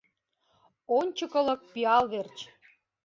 —Ончыкылык 0.99 1.61
пиал 1.71 2.03
верч! 2.11 2.37